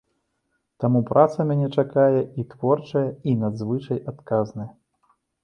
Таму 0.83 1.01
праца 1.09 1.45
мяне 1.49 1.67
чакае 1.83 2.15
і 2.39 2.47
творчая, 2.55 3.05
і 3.33 3.37
надзвычай 3.43 4.03
адказная. 4.15 4.69